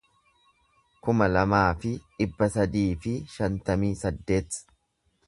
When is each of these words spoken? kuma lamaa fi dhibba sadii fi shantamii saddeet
kuma 1.07 1.27
lamaa 1.33 1.67
fi 1.83 1.91
dhibba 1.99 2.49
sadii 2.55 2.87
fi 3.05 3.13
shantamii 3.37 3.93
saddeet 4.05 4.59